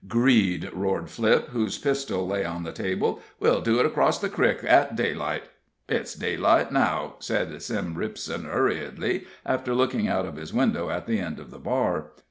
[0.07, 3.21] "'Greed!" roared Flip, whose pistol lay on the table.
[3.39, 5.43] "We'll do it cross the crick, at daylight.
[5.87, 11.19] "It's daylight now," said Sim Ripson, hurriedly, after looking out of his window at the
[11.19, 12.13] end of the bar.